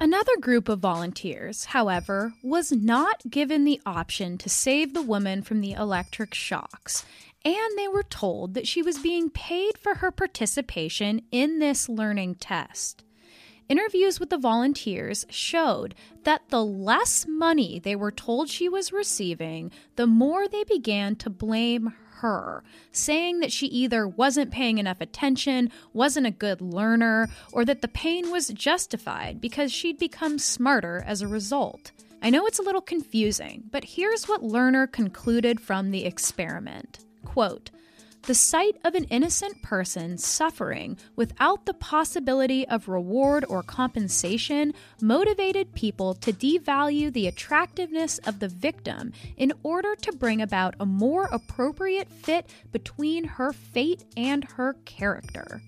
[0.00, 5.60] Another group of volunteers, however, was not given the option to save the woman from
[5.60, 7.04] the electric shocks,
[7.44, 12.36] and they were told that she was being paid for her participation in this learning
[12.36, 13.04] test.
[13.72, 15.94] Interviews with the volunteers showed
[16.24, 21.30] that the less money they were told she was receiving, the more they began to
[21.30, 27.64] blame her, saying that she either wasn't paying enough attention, wasn't a good learner, or
[27.64, 31.92] that the pain was justified because she'd become smarter as a result.
[32.20, 36.98] I know it's a little confusing, but here's what Lerner concluded from the experiment.
[37.24, 37.70] Quote,
[38.22, 45.74] the sight of an innocent person suffering without the possibility of reward or compensation motivated
[45.74, 51.28] people to devalue the attractiveness of the victim in order to bring about a more
[51.32, 55.60] appropriate fit between her fate and her character.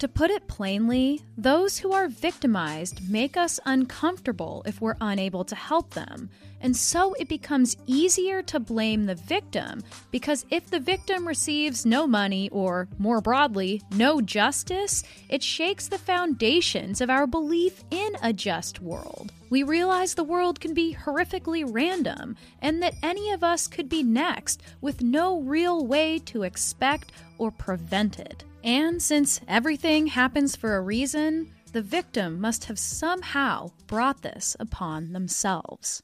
[0.00, 5.54] To put it plainly, those who are victimized make us uncomfortable if we're unable to
[5.54, 6.30] help them,
[6.62, 12.06] and so it becomes easier to blame the victim because if the victim receives no
[12.06, 18.32] money or, more broadly, no justice, it shakes the foundations of our belief in a
[18.32, 19.32] just world.
[19.50, 24.02] We realize the world can be horrifically random and that any of us could be
[24.02, 28.44] next with no real way to expect or prevent it.
[28.62, 35.12] And since everything happens for a reason, the victim must have somehow brought this upon
[35.12, 36.02] themselves.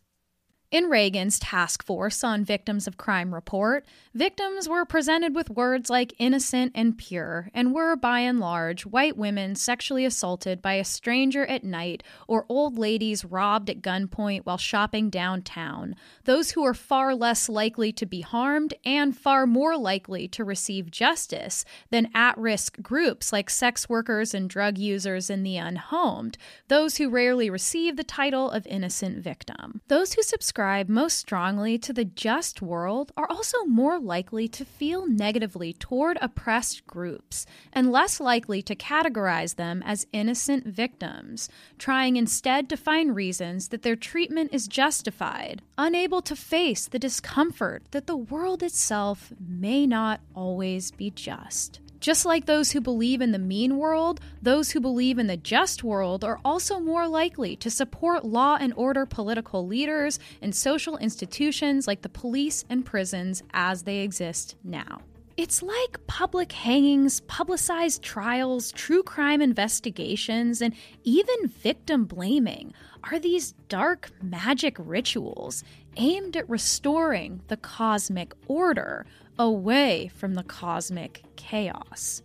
[0.73, 6.13] In Reagan's task force on victims of crime report, victims were presented with words like
[6.19, 11.47] innocent and pure, and were, by and large, white women sexually assaulted by a stranger
[11.47, 15.95] at night or old ladies robbed at gunpoint while shopping downtown,
[16.25, 20.91] those who are far less likely to be harmed and far more likely to receive
[20.91, 26.37] justice than at risk groups like sex workers and drug users and the unhomed,
[26.67, 29.81] those who rarely receive the title of innocent victim.
[29.87, 34.65] Those who subscribe subscribe most strongly to the just world are also more likely to
[34.65, 37.45] feel negatively toward oppressed groups
[37.75, 43.83] and less likely to categorize them as innocent victims, trying instead to find reasons that
[43.83, 50.23] their treatment is justified, unable to face the discomfort that the world itself may not
[50.35, 51.81] always be just.
[52.01, 55.83] Just like those who believe in the mean world, those who believe in the just
[55.83, 61.87] world are also more likely to support law and order political leaders and social institutions
[61.87, 65.01] like the police and prisons as they exist now.
[65.37, 70.75] It's like public hangings, publicized trials, true crime investigations, and
[71.05, 72.73] even victim blaming
[73.05, 75.63] are these dark magic rituals
[75.99, 79.05] aimed at restoring the cosmic order
[79.39, 82.23] away from the cosmic chaos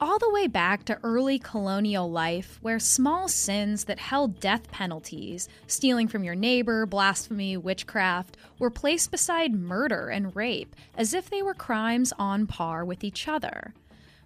[0.00, 5.48] all the way back to early colonial life, where small sins that held death penalties,
[5.66, 11.42] stealing from your neighbor, blasphemy, witchcraft, were placed beside murder and rape as if they
[11.42, 13.72] were crimes on par with each other.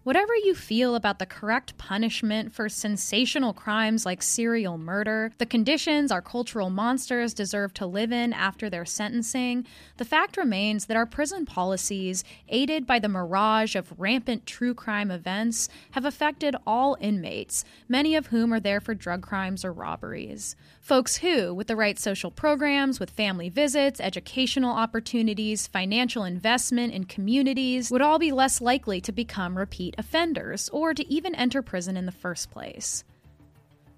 [0.03, 6.11] Whatever you feel about the correct punishment for sensational crimes like serial murder, the conditions
[6.11, 9.67] our cultural monsters deserve to live in after their sentencing,
[9.99, 15.11] the fact remains that our prison policies, aided by the mirage of rampant true crime
[15.11, 20.57] events, have affected all inmates, many of whom are there for drug crimes or robberies.
[20.91, 27.05] Folks who, with the right social programs, with family visits, educational opportunities, financial investment in
[27.05, 31.97] communities, would all be less likely to become repeat offenders or to even enter prison
[31.97, 33.05] in the first place.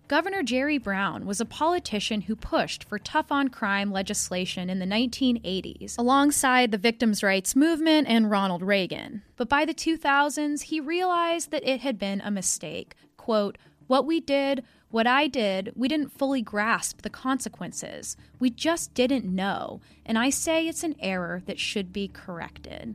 [0.06, 4.84] Governor Jerry Brown was a politician who pushed for tough on crime legislation in the
[4.84, 9.22] 1980s, alongside the victims' rights movement and Ronald Reagan.
[9.36, 12.96] But by the 2000s, he realized that it had been a mistake.
[13.16, 14.62] Quote, What we did
[14.92, 18.16] what I did, we didn't fully grasp the consequences.
[18.38, 22.94] We just didn't know, and I say it's an error that should be corrected.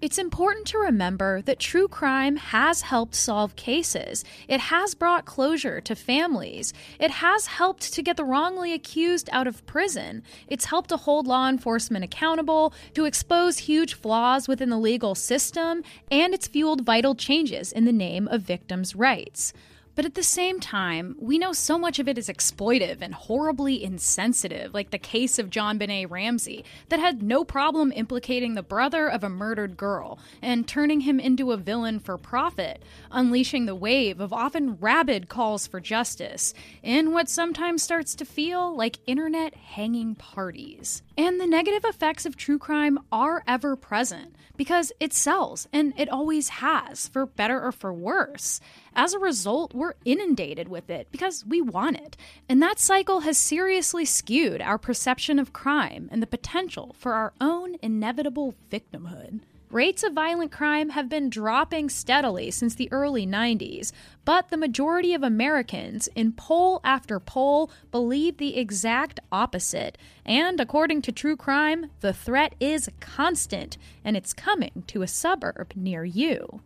[0.00, 4.24] It's important to remember that true crime has helped solve cases.
[4.46, 6.72] It has brought closure to families.
[7.00, 10.22] It has helped to get the wrongly accused out of prison.
[10.46, 15.82] It's helped to hold law enforcement accountable, to expose huge flaws within the legal system,
[16.12, 19.52] and it's fueled vital changes in the name of victims' rights.
[19.98, 23.82] But at the same time, we know so much of it is exploitive and horribly
[23.82, 29.24] insensitive, like the case of JonBenét Ramsey, that had no problem implicating the brother of
[29.24, 32.80] a murdered girl and turning him into a villain for profit,
[33.10, 38.72] unleashing the wave of often rabid calls for justice in what sometimes starts to feel
[38.76, 41.02] like internet hanging parties.
[41.16, 46.08] And the negative effects of true crime are ever present because it sells and it
[46.08, 48.60] always has, for better or for worse.
[49.00, 52.16] As a result, we're inundated with it because we want it.
[52.48, 57.32] And that cycle has seriously skewed our perception of crime and the potential for our
[57.40, 59.42] own inevitable victimhood.
[59.70, 63.92] Rates of violent crime have been dropping steadily since the early 90s,
[64.24, 69.96] but the majority of Americans, in poll after poll, believe the exact opposite.
[70.26, 75.72] And according to True Crime, the threat is constant, and it's coming to a suburb
[75.76, 76.62] near you.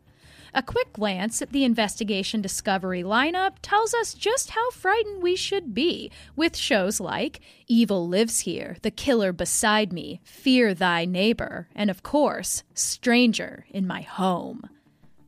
[0.55, 5.73] A quick glance at the investigation discovery lineup tells us just how frightened we should
[5.73, 11.89] be with shows like Evil Lives Here, The Killer Beside Me, Fear Thy Neighbor, and
[11.89, 14.69] of course, Stranger in My Home.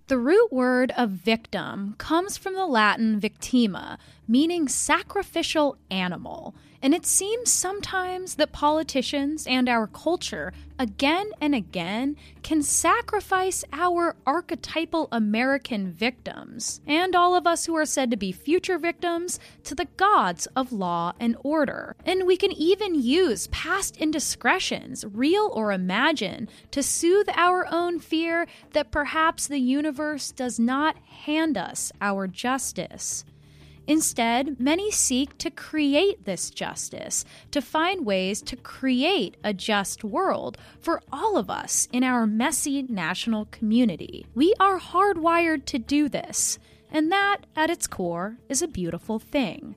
[0.08, 3.96] The root word of victim comes from the Latin victima,
[4.28, 6.54] meaning sacrificial animal.
[6.84, 14.16] And it seems sometimes that politicians and our culture, again and again, can sacrifice our
[14.26, 19.74] archetypal American victims, and all of us who are said to be future victims, to
[19.74, 21.96] the gods of law and order.
[22.04, 28.46] And we can even use past indiscretions, real or imagined, to soothe our own fear
[28.74, 33.24] that perhaps the universe does not hand us our justice.
[33.86, 40.56] Instead, many seek to create this justice, to find ways to create a just world
[40.80, 44.26] for all of us in our messy national community.
[44.34, 46.58] We are hardwired to do this,
[46.90, 49.76] and that, at its core, is a beautiful thing.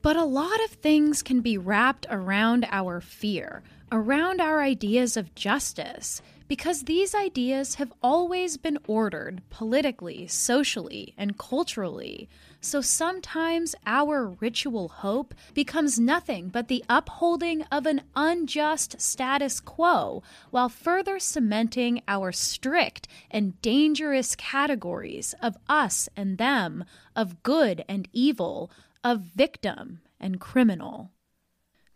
[0.00, 5.34] But a lot of things can be wrapped around our fear, around our ideas of
[5.34, 12.28] justice, because these ideas have always been ordered politically, socially, and culturally.
[12.64, 20.22] So sometimes our ritual hope becomes nothing but the upholding of an unjust status quo
[20.52, 26.84] while further cementing our strict and dangerous categories of us and them,
[27.16, 28.70] of good and evil,
[29.02, 31.10] of victim and criminal.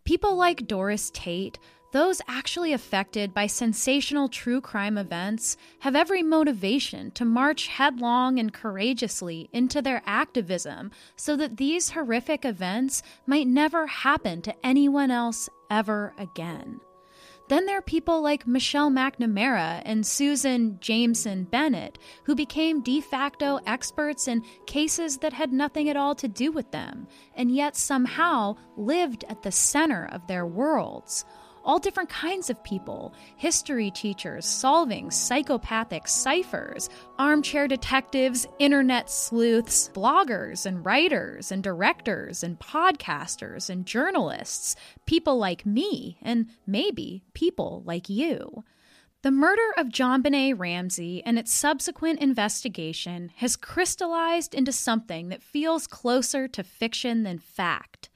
[0.03, 1.61] People like Doris Tate
[1.97, 8.53] those actually affected by sensational true crime events have every motivation to march headlong and
[8.53, 15.49] courageously into their activism so that these horrific events might never happen to anyone else
[15.70, 16.78] ever again.
[17.49, 23.59] Then there are people like Michelle McNamara and Susan Jameson Bennett, who became de facto
[23.66, 28.57] experts in cases that had nothing at all to do with them, and yet somehow
[28.76, 31.24] lived at the center of their worlds
[31.67, 36.89] all different kinds of people history teachers solving psychopathic ciphers,
[37.19, 45.67] armchair detectives, internet sleuths, bloggers and writers and directors and podcasters and journalists, people like
[45.67, 48.64] me, and maybe people like you.
[49.23, 55.43] The murder of John JonBenét Ramsey and its subsequent investigation has crystallized into something that
[55.43, 58.09] feels closer to fiction than fact.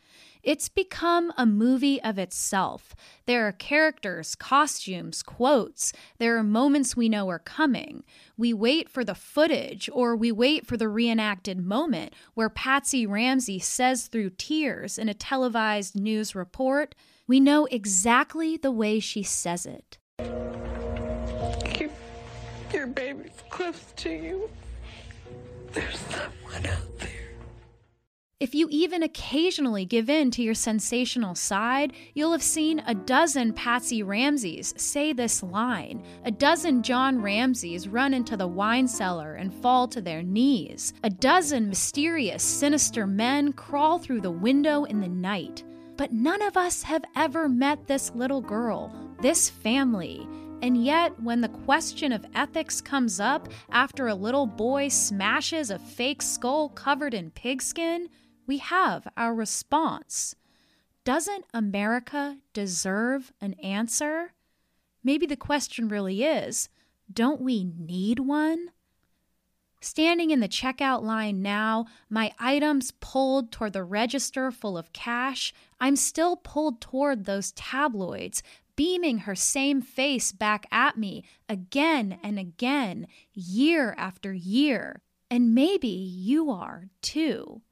[0.43, 2.95] It's become a movie of itself.
[3.27, 5.93] There are characters, costumes, quotes.
[6.19, 8.05] There are moments we know are coming.
[8.37, 13.59] We wait for the footage or we wait for the reenacted moment where Patsy Ramsey
[13.59, 16.95] says through tears in a televised news report,
[17.27, 19.99] we know exactly the way she says it.
[22.73, 24.49] Your baby's close to you.
[25.73, 27.20] There's someone out there.
[28.41, 33.53] If you even occasionally give in to your sensational side, you'll have seen a dozen
[33.53, 39.53] Patsy Ramseys say this line, a dozen John Ramseys run into the wine cellar and
[39.53, 45.09] fall to their knees, a dozen mysterious, sinister men crawl through the window in the
[45.09, 45.63] night.
[45.99, 50.27] But none of us have ever met this little girl, this family.
[50.63, 55.79] And yet, when the question of ethics comes up after a little boy smashes a
[55.79, 58.09] fake skull covered in pigskin,
[58.51, 60.35] we have our response.
[61.05, 64.33] Doesn't America deserve an answer?
[65.05, 66.69] Maybe the question really is
[67.13, 68.73] don't we need one?
[69.81, 75.55] Standing in the checkout line now, my items pulled toward the register full of cash,
[75.79, 78.43] I'm still pulled toward those tabloids,
[78.75, 85.03] beaming her same face back at me again and again, year after year.
[85.31, 87.63] And maybe you are too.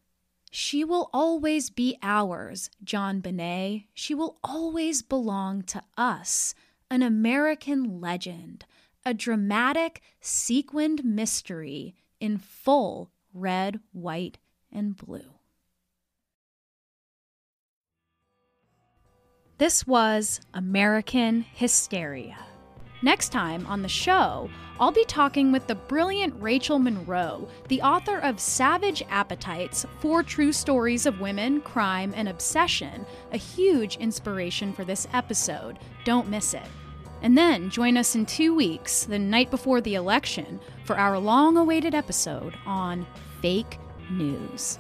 [0.50, 3.86] She will always be ours, JonBenét.
[3.94, 6.54] She will always belong to us,
[6.90, 8.64] an American legend,
[9.04, 14.38] a dramatic, sequined mystery in full red, white,
[14.72, 15.34] and blue.
[19.58, 22.38] This was American Hysteria.
[23.00, 28.18] Next time on the show, I'll be talking with the brilliant Rachel Monroe, the author
[28.18, 34.84] of Savage Appetites Four True Stories of Women, Crime, and Obsession, a huge inspiration for
[34.84, 35.78] this episode.
[36.04, 36.66] Don't miss it.
[37.22, 41.56] And then join us in two weeks, the night before the election, for our long
[41.56, 43.06] awaited episode on
[43.40, 43.78] fake
[44.10, 44.78] news.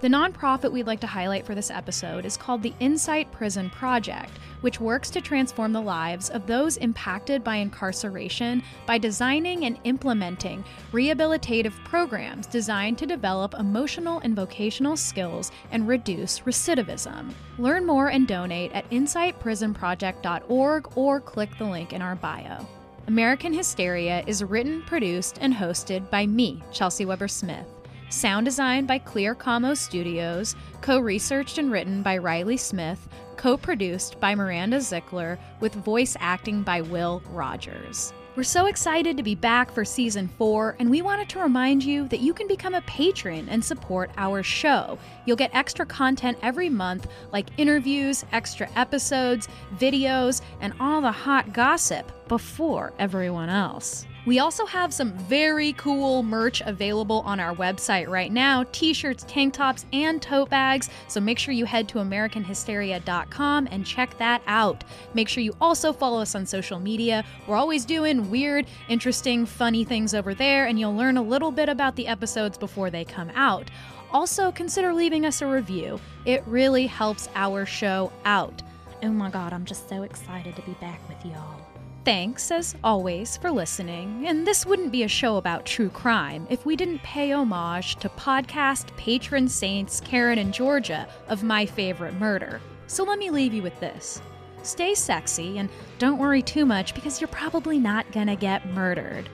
[0.00, 4.30] The nonprofit we'd like to highlight for this episode is called the Insight Prison Project,
[4.60, 10.62] which works to transform the lives of those impacted by incarceration by designing and implementing
[10.92, 17.32] rehabilitative programs designed to develop emotional and vocational skills and reduce recidivism.
[17.58, 22.64] Learn more and donate at insightprisonproject.org or click the link in our bio.
[23.08, 27.66] American Hysteria is written, produced, and hosted by me, Chelsea Weber Smith.
[28.10, 33.06] Sound design by Clear Como Studios, co researched and written by Riley Smith,
[33.36, 38.14] co produced by Miranda Zickler, with voice acting by Will Rogers.
[38.34, 42.08] We're so excited to be back for season four, and we wanted to remind you
[42.08, 44.98] that you can become a patron and support our show.
[45.26, 51.52] You'll get extra content every month, like interviews, extra episodes, videos, and all the hot
[51.52, 54.06] gossip before everyone else.
[54.28, 59.24] We also have some very cool merch available on our website right now t shirts,
[59.26, 60.90] tank tops, and tote bags.
[61.08, 64.84] So make sure you head to AmericanHysteria.com and check that out.
[65.14, 67.24] Make sure you also follow us on social media.
[67.46, 71.70] We're always doing weird, interesting, funny things over there, and you'll learn a little bit
[71.70, 73.70] about the episodes before they come out.
[74.12, 78.60] Also, consider leaving us a review, it really helps our show out.
[79.02, 81.67] Oh my god, I'm just so excited to be back with y'all.
[82.04, 84.26] Thanks, as always, for listening.
[84.26, 88.08] And this wouldn't be a show about true crime if we didn't pay homage to
[88.08, 92.60] podcast patron saints Karen and Georgia of My Favorite Murder.
[92.86, 94.22] So let me leave you with this
[94.62, 95.68] stay sexy and
[95.98, 99.28] don't worry too much because you're probably not gonna get murdered.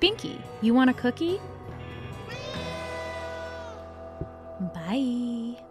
[0.00, 1.40] Binky, you want a cookie?
[4.74, 5.65] Bye.